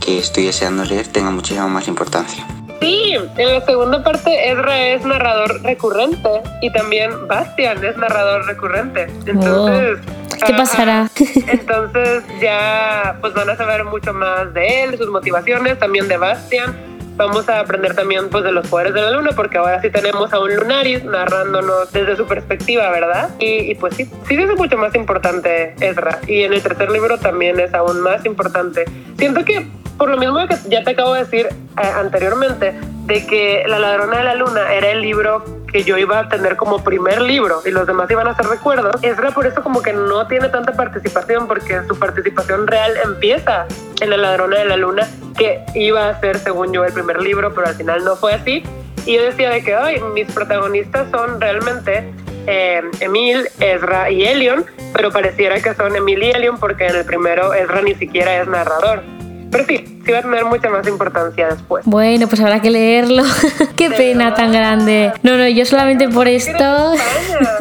[0.00, 2.44] que estoy deseando leer tenga muchísima más importancia.
[2.80, 6.28] Sí, en la segunda parte Ezra es narrador recurrente
[6.62, 9.06] y también Bastian es narrador recurrente.
[9.26, 11.08] Entonces, oh, ¿qué pasará?
[11.46, 16.89] entonces ya pues van a saber mucho más de él, sus motivaciones, también de Bastian
[17.20, 20.32] vamos a aprender también pues de los poderes de la luna, porque ahora sí tenemos
[20.32, 23.30] a un Lunaris narrándonos desde su perspectiva, ¿verdad?
[23.38, 26.18] Y, pues sí, sí es mucho más importante Ezra.
[26.26, 28.84] Y en el tercer libro también es aún más importante.
[29.18, 32.74] Siento que por lo mismo que ya te acabo de decir eh, anteriormente,
[33.10, 36.56] de que La ladrona de la luna era el libro que yo iba a tener
[36.56, 39.92] como primer libro y los demás iban a ser recuerdos, Ezra por eso como que
[39.92, 43.66] no tiene tanta participación porque su participación real empieza
[44.00, 47.52] en La ladrona de la luna, que iba a ser según yo el primer libro,
[47.52, 48.62] pero al final no fue así.
[49.06, 52.12] Y yo decía de que ay, mis protagonistas son realmente
[52.46, 57.04] eh, Emil, Ezra y Elion, pero pareciera que son Emil y Elion porque en el
[57.04, 59.02] primero Ezra ni siquiera es narrador.
[59.50, 61.84] Pero sí, sí va a tener mucha más importancia después.
[61.84, 63.24] Bueno, pues habrá que leerlo.
[63.76, 65.12] Qué pena tan grande.
[65.22, 66.92] No, no, yo solamente por esto.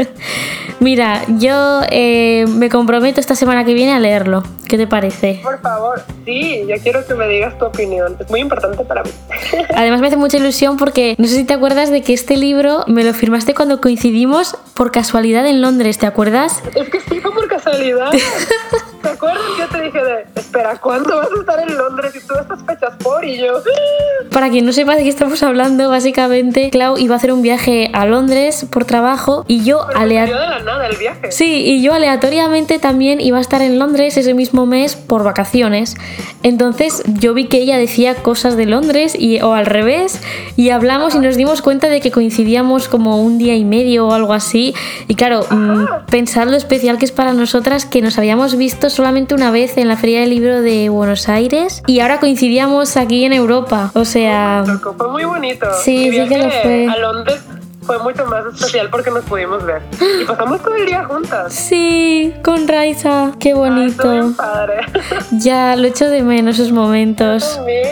[0.79, 4.43] Mira, yo eh, me comprometo esta semana que viene a leerlo.
[4.67, 5.41] ¿Qué te parece?
[5.43, 8.15] Por favor, sí, yo quiero que me digas tu opinión.
[8.17, 9.09] Es muy importante para mí.
[9.75, 12.85] Además me hace mucha ilusión porque no sé si te acuerdas de que este libro
[12.87, 16.61] me lo firmaste cuando coincidimos por casualidad en Londres, ¿te acuerdas?
[16.75, 18.11] Es que sí, fue por casualidad.
[20.49, 23.25] Espera, ¿cuándo vas a estar en Londres y tú estas fechas por?
[23.27, 23.61] Y yo...
[24.31, 27.89] Para quien no sepa de qué estamos hablando, básicamente, Clau iba a hacer un viaje
[27.93, 31.31] a Londres por trabajo y yo aleatoriamente...
[31.31, 35.95] Sí, y yo aleatoriamente también iba a estar en Londres ese mismo mes por vacaciones.
[36.43, 40.21] Entonces yo vi que ella decía cosas de Londres y, o al revés
[40.55, 44.13] y hablamos y nos dimos cuenta de que coincidíamos como un día y medio o
[44.13, 44.75] algo así.
[45.07, 49.33] Y claro, mmm, pensar lo especial que es para nosotras que nos habíamos visto solamente
[49.33, 53.33] una vez en la Feria del Libro de Buenos Aires y ahora coincidíamos aquí en
[53.33, 53.91] Europa.
[53.93, 54.63] O sea...
[54.97, 55.65] Fue muy bonito.
[55.83, 56.87] Sí, sí que lo fue.
[56.87, 57.41] A Londres
[57.89, 59.81] fue mucho más especial porque nos pudimos ver.
[60.21, 61.51] Y pasamos todo el día juntas.
[61.51, 63.31] Sí, con Raiza.
[63.39, 64.07] Qué bonito.
[64.07, 64.81] Ay, padre.
[65.31, 67.43] Ya, lo echo de menos esos momentos.
[67.49, 67.83] Yo también,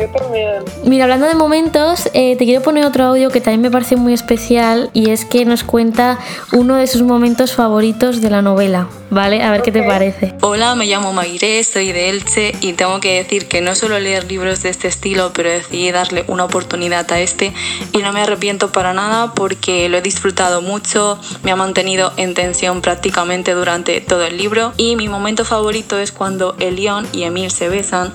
[0.00, 0.64] yo también.
[0.84, 4.12] Mira, hablando de momentos, eh, te quiero poner otro audio que también me parece muy
[4.12, 6.18] especial y es que nos cuenta
[6.52, 8.88] uno de sus momentos favoritos de la novela.
[9.10, 9.42] ¿Vale?
[9.42, 9.72] A ver okay.
[9.72, 10.34] qué te parece.
[10.40, 14.24] Hola, me llamo Maire, soy de Elche y tengo que decir que no suelo leer
[14.24, 17.52] libros de este estilo, pero decidí darle una oportunidad a este
[17.92, 22.34] y no me arrepiento para nada porque lo he disfrutado mucho, me ha mantenido en
[22.34, 27.50] tensión prácticamente durante todo el libro y mi momento favorito es cuando Elion y Emil
[27.50, 28.12] se besan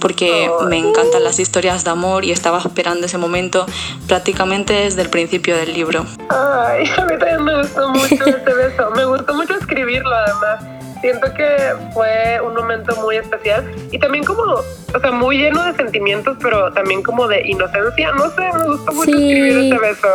[0.00, 3.66] porque me encantan las historias de amor y estaba esperando ese momento
[4.06, 6.04] prácticamente desde el principio del libro.
[6.28, 10.64] Ay, a mí también me gustó mucho ese beso, me gustó mucho escribirlo además.
[11.00, 11.54] Siento que
[11.92, 16.72] fue un momento muy especial y también como, o sea, muy lleno de sentimientos, pero
[16.72, 18.12] también como de inocencia.
[18.12, 19.30] No sé, me gustó mucho sí.
[19.30, 20.08] escribir ese beso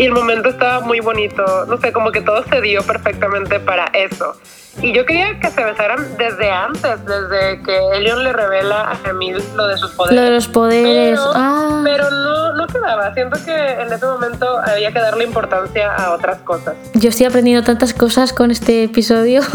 [0.00, 1.66] y el momento estaba muy bonito.
[1.66, 4.34] No sé, como que todo se dio perfectamente para eso.
[4.82, 9.42] Y yo quería que se besaran desde antes, desde que Elion le revela a Emil
[9.54, 10.16] lo de sus poderes.
[10.16, 11.18] Lo de los poderes.
[11.20, 11.80] Pero, ah.
[11.84, 13.12] pero no, no quedaba.
[13.12, 16.76] Siento que en ese momento había que darle importancia a otras cosas.
[16.94, 19.42] Yo estoy aprendiendo tantas cosas con este episodio.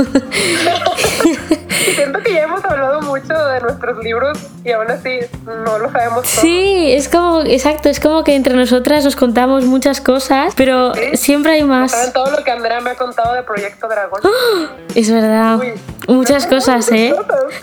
[1.95, 6.23] Siento que ya hemos hablado mucho de nuestros libros y aún así no lo sabemos
[6.23, 6.41] todo.
[6.41, 11.17] Sí, es como, exacto, es como que entre nosotras nos contamos muchas cosas, pero ¿Sí?
[11.17, 11.91] siempre hay más.
[11.91, 14.21] ¿Saben todo lo que Andrea me ha contado de Proyecto Dragón?
[14.23, 14.67] ¡Oh!
[15.05, 15.59] Es verdad.
[15.59, 15.73] Uy.
[16.07, 17.13] Muchas cosas, ¿eh?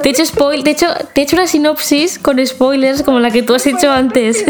[0.01, 3.33] Te he hecho spoil, de hecho, te he hecho una sinopsis con spoilers como la
[3.33, 4.45] que tú has hecho antes.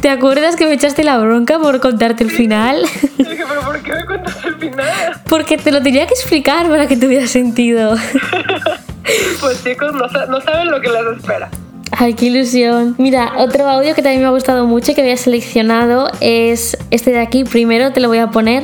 [0.00, 2.82] ¿Te acuerdas que me echaste la bronca por contarte el final?
[3.18, 5.22] Dije, pero ¿por qué me contaste el final?
[5.26, 7.96] Porque te lo tenía que explicar para que tuviera sentido.
[9.40, 11.50] Pues chicos, no, no saben lo que les espera.
[11.90, 12.94] Ay, qué ilusión.
[12.98, 17.10] Mira, otro audio que también me ha gustado mucho y que había seleccionado es este
[17.10, 17.42] de aquí.
[17.42, 18.62] Primero te lo voy a poner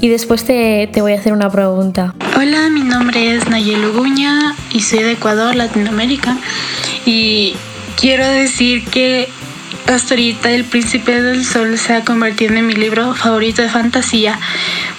[0.00, 2.14] y después te, te voy a hacer una pregunta.
[2.36, 6.36] Hola, mi nombre es Nayel Uguña y soy de Ecuador, Latinoamérica.
[7.04, 7.54] Y
[7.98, 9.28] quiero decir que
[9.86, 14.38] hasta ahorita El Príncipe del Sol se ha convertido en mi libro favorito de fantasía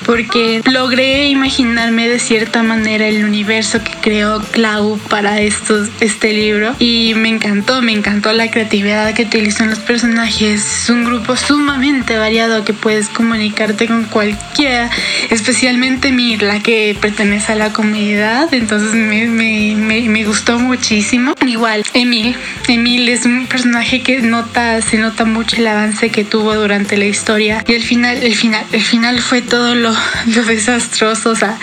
[0.07, 6.73] porque logré imaginarme de cierta manera el universo que creó Clau para estos, este libro
[6.79, 10.83] y me encantó, me encantó la creatividad que utilizan los personajes.
[10.83, 14.89] Es un grupo sumamente variado que puedes comunicarte con cualquiera,
[15.29, 21.33] especialmente Mirla que pertenece a la comunidad, entonces me, me, me, me gustó muchísimo.
[21.45, 22.35] Igual, Emil,
[22.69, 27.05] Emil es un personaje que nota, se nota mucho el avance que tuvo durante la
[27.05, 29.96] historia y el final, el final, el final fue todo lo,
[30.35, 31.57] lo desastroso, o sea,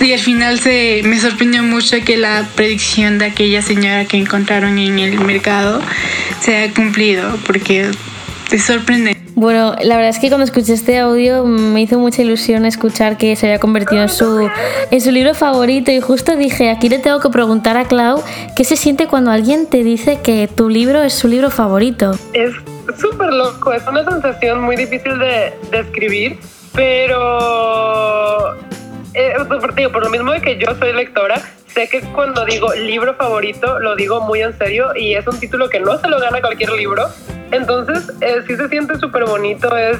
[0.00, 4.78] y al final se me sorprendió mucho que la predicción de aquella señora que encontraron
[4.78, 5.80] en el mercado
[6.40, 7.90] se haya cumplido, porque
[8.48, 9.16] te sorprende.
[9.34, 13.36] Bueno, la verdad es que cuando escuché este audio me hizo mucha ilusión escuchar que
[13.36, 14.50] se había convertido en su,
[14.90, 18.22] en su libro favorito y justo dije, aquí le tengo que preguntar a Clau
[18.56, 22.12] qué se siente cuando alguien te dice que tu libro es su libro favorito.
[22.32, 22.54] Es
[22.98, 26.38] súper loco, es una sensación muy difícil de describir,
[26.76, 28.54] pero
[29.14, 29.34] eh,
[29.74, 33.80] digo, por lo mismo de que yo soy lectora, sé que cuando digo libro favorito
[33.80, 36.70] lo digo muy en serio y es un título que no se lo gana cualquier
[36.72, 37.06] libro
[37.50, 39.98] Entonces, eh, sí se siente súper bonito, es,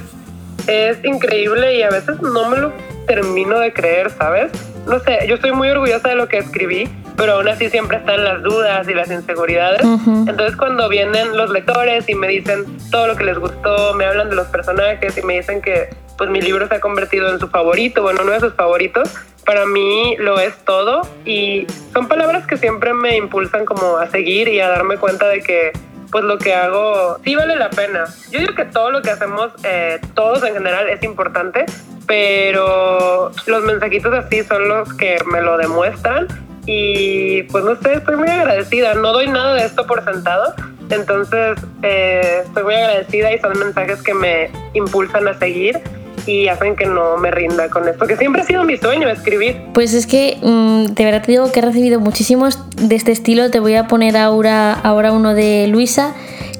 [0.66, 2.72] es increíble y a veces no me lo
[3.06, 4.52] termino de creer, ¿sabes?
[4.86, 8.22] No sé, yo estoy muy orgullosa de lo que escribí, pero aún así siempre están
[8.24, 9.82] las dudas y las inseguridades.
[9.82, 14.30] Entonces cuando vienen los lectores y me dicen todo lo que les gustó, me hablan
[14.30, 17.48] de los personajes y me dicen que pues mi libro se ha convertido en su
[17.48, 22.56] favorito, bueno, uno de sus favoritos, para mí lo es todo y son palabras que
[22.56, 25.72] siempre me impulsan como a seguir y a darme cuenta de que
[26.10, 28.04] pues lo que hago sí vale la pena.
[28.30, 31.66] Yo digo que todo lo que hacemos, eh, todos en general, es importante,
[32.06, 36.26] pero los mensajitos así son los que me lo demuestran
[36.66, 40.54] y pues no sé, estoy muy agradecida, no doy nada de esto por sentado,
[40.90, 45.80] entonces eh, estoy muy agradecida y son mensajes que me impulsan a seguir
[46.26, 49.56] y hacen que no me rinda con esto, que siempre ha sido mi sueño escribir.
[49.72, 53.50] Pues es que mm, de verdad te digo que he recibido muchísimos de este estilo,
[53.50, 56.14] te voy a poner ahora, ahora uno de Luisa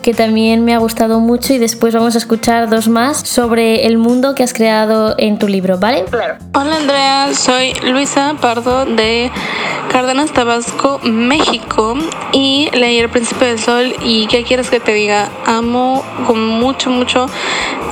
[0.07, 3.99] que también me ha gustado mucho y después vamos a escuchar dos más sobre el
[3.99, 6.05] mundo que has creado en tu libro, ¿vale?
[6.05, 6.37] Claro.
[6.55, 9.33] Hola Andrea, soy Luisa Pardo de
[9.91, 11.97] Cárdenas, Tabasco, México
[12.31, 15.29] y leí El Príncipe del Sol y ¿qué quieres que te diga?
[15.45, 17.27] Amo con mucho, mucho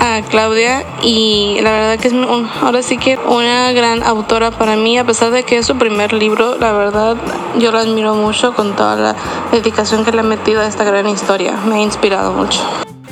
[0.00, 2.14] a Claudia y la verdad que es
[2.62, 6.12] ahora sí que una gran autora para mí, a pesar de que es su primer
[6.12, 7.16] libro, la verdad
[7.58, 9.16] yo la admiro mucho con toda la
[9.50, 11.54] dedicación que le ha metido a esta gran historia.
[11.66, 11.82] Me ha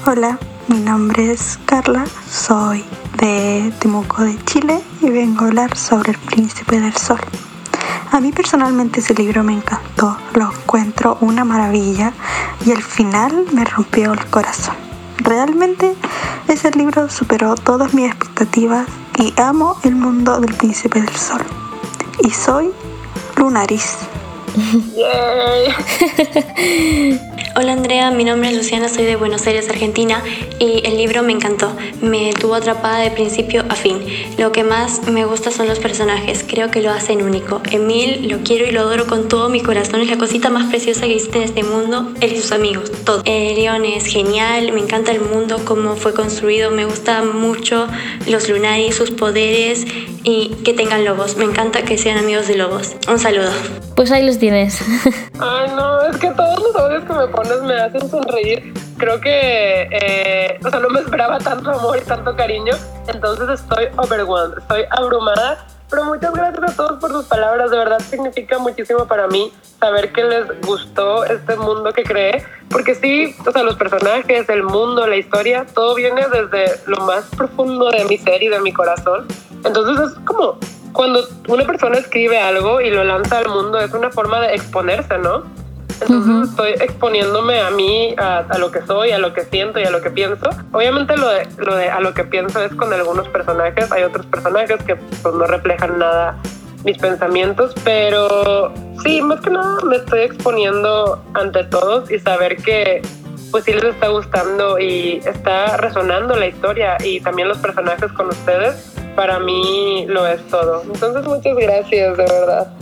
[0.07, 2.85] Hola, mi nombre es Carla, soy
[3.17, 7.19] de Temuco de Chile y vengo a hablar sobre El Príncipe del Sol.
[8.11, 12.13] A mí personalmente ese libro me encantó, lo encuentro una maravilla
[12.67, 14.75] y el final me rompió el corazón.
[15.17, 15.95] Realmente
[16.49, 21.41] ese libro superó todas mis expectativas y amo el mundo del Príncipe del Sol.
[22.23, 22.71] Y soy
[23.39, 23.97] Lunaris.
[27.57, 30.23] Hola Andrea, mi nombre es Luciana, soy de Buenos Aires, Argentina
[30.59, 31.73] y el libro me encantó.
[32.03, 33.99] Me tuvo atrapada de principio a fin.
[34.39, 37.63] Lo que más me gusta son los personajes, creo que lo hacen único.
[37.71, 41.07] Emil lo quiero y lo adoro con todo mi corazón, es la cosita más preciosa
[41.07, 43.23] que existe en este mundo, él y sus amigos, todo.
[43.25, 47.87] Eh, León es genial, me encanta el mundo, cómo fue construido, me gusta mucho
[48.27, 49.87] los lunaris, sus poderes
[50.25, 51.37] y que tengan lobos.
[51.37, 52.93] Me encanta que sean amigos de lobos.
[53.09, 53.51] Un saludo.
[53.97, 54.81] Pues ahí los tienes.
[55.39, 58.75] Ay, no, es que todos los audios que me pones me hacen sonreír.
[58.99, 62.75] Creo que, eh, o sea, no me esperaba tanto amor y tanto cariño.
[63.07, 65.65] Entonces estoy overwhelmed, estoy abrumada.
[65.89, 67.71] Pero muchas gracias a todos por sus palabras.
[67.71, 72.45] De verdad significa muchísimo para mí saber que les gustó este mundo que creé.
[72.69, 77.27] Porque sí, o sea, los personajes, el mundo, la historia, todo viene desde lo más
[77.37, 79.25] profundo de mi ser y de mi corazón.
[79.65, 80.59] Entonces es como
[80.93, 85.19] cuando una persona escribe algo y lo lanza al mundo, es una forma de exponerse,
[85.19, 85.45] ¿no?
[86.01, 89.91] Entonces estoy exponiéndome a mí, a, lo que soy, a lo que siento y a
[89.91, 90.51] lo que pienso.
[90.73, 94.27] Obviamente lo de, lo de a lo que pienso es con algunos personajes, hay otros
[94.27, 96.39] personajes que pues, no reflejan nada
[96.85, 103.03] mis pensamientos, pero sí, más que nada me estoy exponiendo ante todos y saber que
[103.53, 108.29] pues sí les está gustando y está resonando la historia y también los personajes con
[108.29, 110.83] ustedes, para mí lo es todo.
[110.83, 112.73] Entonces muchas gracias, de verdad.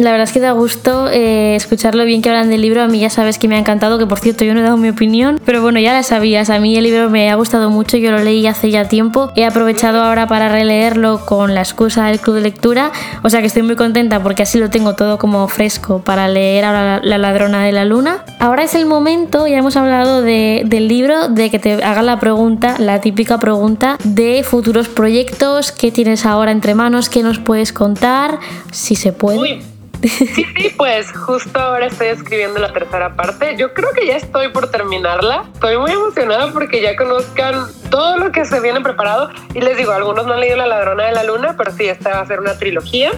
[0.00, 2.80] La verdad es que da gusto eh, escuchar bien que hablan del libro.
[2.80, 4.78] A mí ya sabes que me ha encantado, que por cierto yo no he dado
[4.78, 6.48] mi opinión, pero bueno, ya la sabías.
[6.48, 9.30] A mí el libro me ha gustado mucho, yo lo leí hace ya tiempo.
[9.36, 13.48] He aprovechado ahora para releerlo con la excusa del club de lectura, o sea que
[13.48, 17.62] estoy muy contenta porque así lo tengo todo como fresco para leer ahora La ladrona
[17.62, 18.24] de la luna.
[18.38, 22.76] Ahora es el momento, ya hemos hablado del libro, de que te haga la pregunta,
[22.78, 28.38] la típica pregunta de futuros proyectos, qué tienes ahora entre manos, qué nos puedes contar,
[28.70, 29.60] si se puede.
[30.02, 33.56] Sí, sí, pues justo ahora estoy escribiendo la tercera parte.
[33.56, 35.44] Yo creo que ya estoy por terminarla.
[35.52, 39.30] Estoy muy emocionada porque ya conozcan todo lo que se viene preparado.
[39.54, 42.10] Y les digo, algunos no han leído La ladrona de la luna, pero sí, esta
[42.10, 43.12] va a ser una trilogía.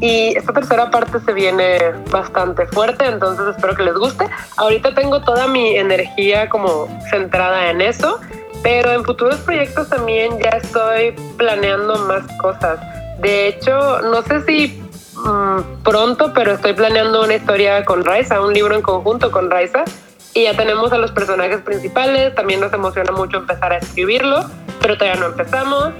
[0.00, 1.78] Y esta tercera parte se viene
[2.10, 4.26] bastante fuerte, entonces espero que les guste.
[4.56, 8.18] Ahorita tengo toda mi energía como centrada en eso,
[8.62, 12.80] pero en futuros proyectos también ya estoy planeando más cosas.
[13.18, 14.82] De hecho, no sé si
[15.24, 19.84] Mm, pronto, pero estoy planeando una historia con Raiza, un libro en conjunto con Raiza.
[20.32, 24.44] Y ya tenemos a los personajes principales, también nos emociona mucho empezar a escribirlo,
[24.80, 25.90] pero todavía no empezamos.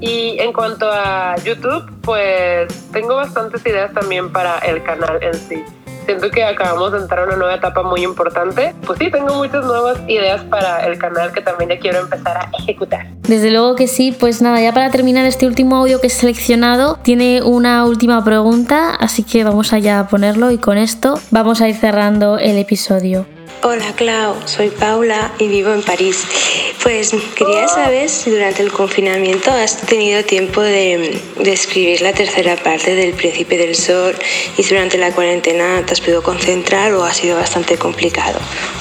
[0.00, 5.64] Y en cuanto a YouTube, pues tengo bastantes ideas también para el canal en sí
[6.10, 8.74] siento que acabamos de entrar a una nueva etapa muy importante.
[8.84, 12.50] Pues sí, tengo muchas nuevas ideas para el canal que también ya quiero empezar a
[12.58, 13.06] ejecutar.
[13.22, 16.98] Desde luego que sí, pues nada, ya para terminar este último audio que he seleccionado,
[17.02, 21.68] tiene una última pregunta, así que vamos allá a ponerlo y con esto vamos a
[21.68, 23.26] ir cerrando el episodio.
[23.62, 26.24] Hola Clau, soy Paula y vivo en París.
[26.82, 32.56] Pues quería saber si durante el confinamiento has tenido tiempo de, de, escribir la tercera
[32.56, 34.14] parte del Príncipe del Sol
[34.56, 38.38] y si durante la cuarentena te has podido concentrar o ha sido bastante complicado.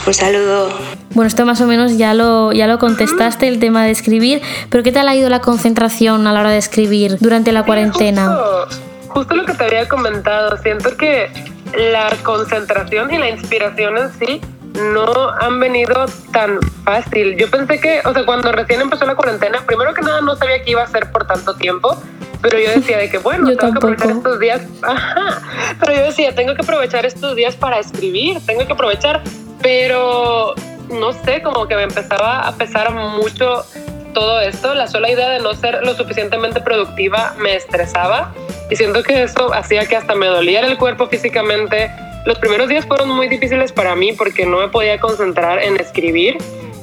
[0.08, 0.70] Un saludo.
[1.14, 4.82] Bueno, esto más o menos ya lo, ya lo contestaste, el tema de escribir, pero
[4.82, 8.28] ¿qué tal ha ido la concentración a la hora de escribir durante la cuarentena?
[8.30, 11.30] Justo, justo lo que te había comentado, siento que
[11.76, 14.42] la concentración y la inspiración en sí
[14.80, 17.36] no han venido tan fácil.
[17.38, 20.64] Yo pensé que, o sea, cuando recién empezó la cuarentena, primero que nada no sabía
[20.64, 22.02] que iba a ser por tanto tiempo,
[22.42, 23.88] pero yo decía de que, bueno, tengo tampoco.
[23.88, 25.42] que aprovechar estos días, ajá,
[25.80, 29.22] pero yo decía, tengo que aprovechar estos días para escribir, tengo que aprovechar,
[29.62, 30.56] pero
[30.90, 33.66] no sé, como que me empezaba a pesar mucho
[34.14, 38.34] todo esto, la sola idea de no ser lo suficientemente productiva me estresaba
[38.70, 41.92] y siento que eso hacía que hasta me doliera el cuerpo físicamente.
[42.26, 46.38] Los primeros días fueron muy difíciles para mí porque no me podía concentrar en escribir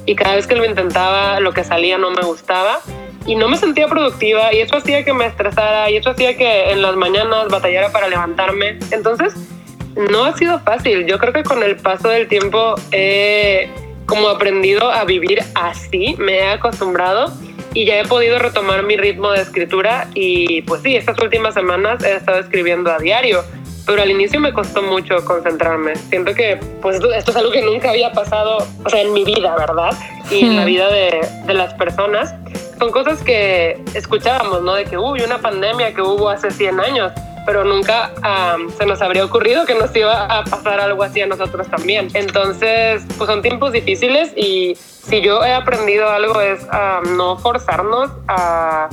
[0.05, 2.79] y cada vez que lo intentaba lo que salía no me gustaba
[3.25, 6.71] y no me sentía productiva y eso hacía que me estresara y eso hacía que
[6.71, 8.79] en las mañanas batallara para levantarme.
[8.91, 9.33] Entonces,
[10.09, 11.05] no ha sido fácil.
[11.05, 13.69] Yo creo que con el paso del tiempo he
[14.07, 17.31] como aprendido a vivir así, me he acostumbrado
[17.73, 22.03] y ya he podido retomar mi ritmo de escritura y pues sí, estas últimas semanas
[22.03, 23.43] he estado escribiendo a diario,
[23.85, 25.95] pero al inicio me costó mucho concentrarme.
[25.95, 29.55] Siento que pues esto es algo que nunca había pasado, o sea, en mi vida,
[29.57, 29.91] ¿verdad?
[30.31, 32.33] Y en la vida de, de las personas.
[32.79, 34.75] Son cosas que escuchábamos, ¿no?
[34.75, 37.11] De que hubo una pandemia que hubo hace 100 años,
[37.47, 41.27] pero nunca um, se nos habría ocurrido que nos iba a pasar algo así a
[41.27, 42.09] nosotros también.
[42.13, 48.11] Entonces, pues son tiempos difíciles y si yo he aprendido algo es a no forzarnos
[48.27, 48.89] a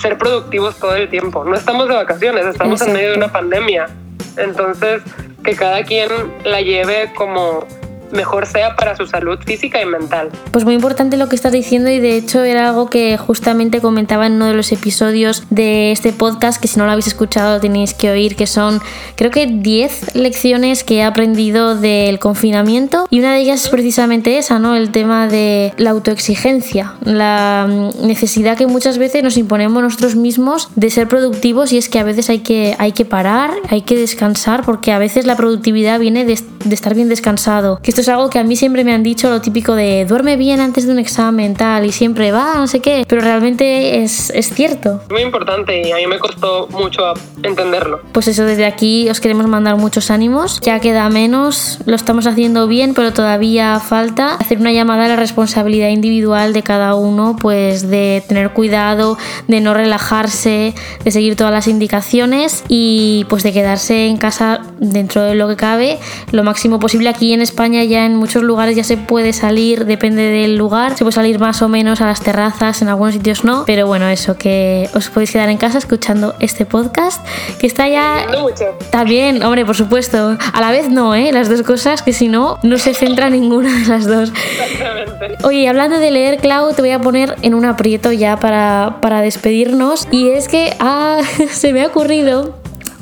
[0.00, 1.44] ser productivos todo el tiempo.
[1.44, 2.90] No estamos de vacaciones, estamos Exacto.
[2.90, 3.88] en medio de una pandemia.
[4.36, 5.02] Entonces,
[5.44, 6.08] que cada quien
[6.42, 7.68] la lleve como
[8.12, 10.30] mejor sea para su salud física y mental.
[10.50, 14.26] Pues muy importante lo que estás diciendo y de hecho era algo que justamente comentaba
[14.26, 17.94] en uno de los episodios de este podcast que si no lo habéis escuchado tenéis
[17.94, 18.80] que oír que son
[19.16, 24.38] creo que 10 lecciones que he aprendido del confinamiento y una de ellas es precisamente
[24.38, 24.76] esa, ¿no?
[24.76, 27.68] El tema de la autoexigencia, la
[28.02, 32.04] necesidad que muchas veces nos imponemos nosotros mismos de ser productivos y es que a
[32.04, 36.24] veces hay que, hay que parar, hay que descansar porque a veces la productividad viene
[36.24, 36.32] de,
[36.70, 37.80] estar bien descansado.
[38.02, 40.86] Es algo que a mí siempre me han dicho lo típico de duerme bien antes
[40.86, 45.00] de un examen tal y siempre va, no sé qué, pero realmente es, es cierto.
[45.08, 48.00] Muy importante y a mí me costó mucho entenderlo.
[48.12, 50.60] Pues eso, desde aquí os queremos mandar muchos ánimos.
[50.60, 55.16] Ya queda menos, lo estamos haciendo bien, pero todavía falta hacer una llamada a la
[55.16, 60.74] responsabilidad individual de cada uno, pues de tener cuidado, de no relajarse,
[61.04, 65.56] de seguir todas las indicaciones y pues de quedarse en casa dentro de lo que
[65.56, 65.98] cabe
[66.32, 67.08] lo máximo posible.
[67.08, 71.04] Aquí en España ya en muchos lugares ya se puede salir, depende del lugar, se
[71.04, 74.36] puede salir más o menos a las terrazas, en algunos sitios no, pero bueno, eso,
[74.36, 77.24] que os podéis quedar en casa escuchando este podcast,
[77.58, 78.26] que está ya...
[78.40, 78.64] Mucho.
[79.06, 80.38] Bien, hombre, por supuesto.
[80.52, 81.32] A la vez no, ¿eh?
[81.32, 84.32] Las dos cosas, que si no, no se centra ninguna de las dos.
[84.32, 85.44] Exactamente.
[85.44, 89.20] Oye, hablando de leer, Clau, te voy a poner en un aprieto ya para, para
[89.20, 90.08] despedirnos.
[90.10, 91.20] Y es que ah,
[91.50, 92.54] se me ha ocurrido,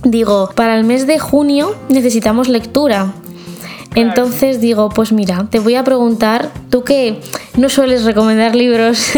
[0.05, 3.13] digo, para el mes de junio necesitamos lectura.
[3.95, 7.21] Entonces digo, pues mira, te voy a preguntar, tú que
[7.57, 9.11] no sueles recomendar libros,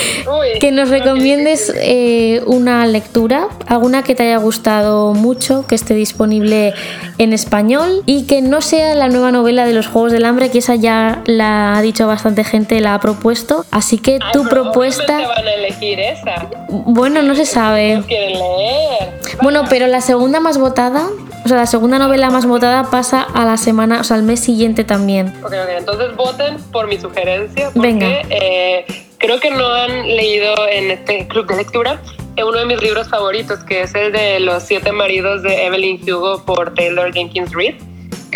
[0.60, 6.74] que nos recomiendes eh, una lectura, alguna que te haya gustado mucho, que esté disponible
[7.18, 10.58] en español y que no sea la nueva novela de los Juegos del Hambre, que
[10.58, 13.64] esa ya la ha dicho bastante gente, la ha propuesto.
[13.70, 16.48] Así que Ay, tu propuesta, van a elegir esa.
[16.68, 18.02] bueno, no se sabe.
[18.08, 19.20] Leer.
[19.42, 21.06] Bueno, pero la segunda más votada,
[21.46, 24.40] o sea, la segunda novela más votada pasa a la semana, o sea, al mes
[24.40, 25.28] siguiente también.
[25.44, 28.08] Ok, ok, entonces voten por mi sugerencia porque Venga.
[28.30, 28.84] eh,
[29.18, 32.02] creo que no han leído en este club de lectura
[32.34, 36.00] eh, uno de mis libros favoritos, que es el de Los siete maridos de Evelyn
[36.02, 37.76] Hugo por Taylor Jenkins Reid.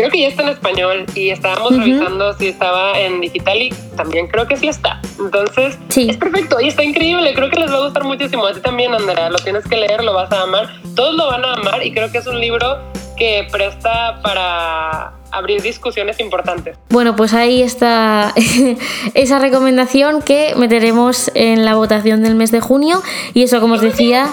[0.01, 1.81] Creo que ya está en español y estábamos Ujú.
[1.83, 4.99] revisando si estaba en digital y también creo que sí está.
[5.19, 6.09] Entonces, Sí.
[6.09, 7.35] es perfecto y está increíble.
[7.35, 8.47] Creo que les va a gustar muchísimo.
[8.47, 9.29] A ti también, Andrea.
[9.29, 10.71] Lo tienes que leer, lo vas a amar.
[10.97, 12.79] Todos lo van a amar y creo que es un libro
[13.19, 16.79] que presta para abrir discusiones importantes.
[16.89, 18.33] Bueno, pues ahí está
[19.15, 23.03] esa recomendación que meteremos en la votación del mes de junio.
[23.35, 24.31] Y eso, como os decía,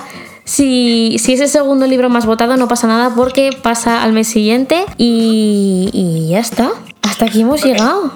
[0.48, 4.30] si, si es el segundo libro más votado, no pasa nada porque pasa al mes
[4.30, 6.72] siguiente y, y ya está.
[7.02, 8.14] Hasta aquí hemos llegado.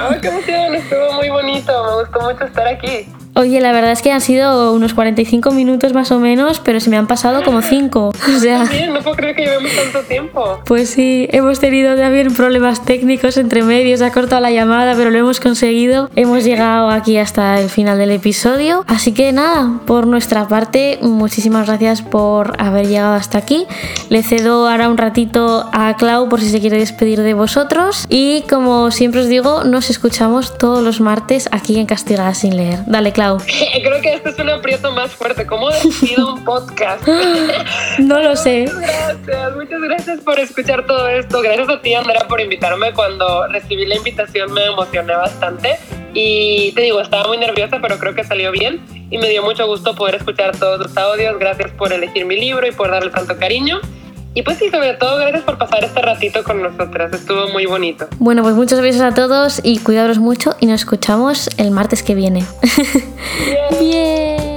[0.00, 3.06] Ay, qué emoción, estuvo muy bonito, me gustó mucho estar aquí.
[3.36, 6.88] Oye, la verdad es que han sido unos 45 minutos más o menos, pero se
[6.88, 8.08] me han pasado como 5.
[8.08, 10.60] O sea, no puedo creer que llevemos tanto tiempo.
[10.64, 15.18] pues sí, hemos tenido también problemas técnicos entre medios, ha cortado la llamada, pero lo
[15.18, 16.10] hemos conseguido.
[16.14, 18.84] Hemos llegado aquí hasta el final del episodio.
[18.86, 23.66] Así que nada, por nuestra parte, muchísimas gracias por haber llegado hasta aquí.
[24.10, 28.06] Le cedo ahora un ratito a Clau por si se quiere despedir de vosotros.
[28.08, 32.78] Y como siempre os digo, nos escuchamos todos los martes aquí en Castigada sin leer.
[32.86, 33.23] Dale, Clau.
[33.82, 35.46] Creo que este es un aprieto más fuerte.
[35.46, 37.06] ¿Cómo despido un podcast?
[37.98, 38.64] No lo sé.
[38.64, 41.40] Muchas gracias, muchas gracias por escuchar todo esto.
[41.40, 42.92] Gracias a ti, Andrea, por invitarme.
[42.92, 45.78] Cuando recibí la invitación me emocioné bastante.
[46.12, 48.80] Y te digo, estaba muy nerviosa, pero creo que salió bien.
[49.10, 51.38] Y me dio mucho gusto poder escuchar todos tus audios.
[51.38, 53.80] Gracias por elegir mi libro y por darle tanto cariño.
[54.34, 57.12] Y pues sí, sobre todo, gracias por pasar este ratito con nosotras.
[57.12, 58.08] Estuvo muy bonito.
[58.18, 62.14] Bueno, pues muchos besos a todos y cuidaros mucho y nos escuchamos el martes que
[62.14, 62.44] viene.
[63.80, 64.53] Bien.